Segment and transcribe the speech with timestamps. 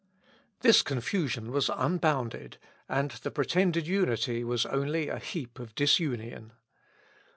[0.61, 2.57] This confusion was unbounded,
[2.89, 6.53] and the pretended unity was only a heap of disunion.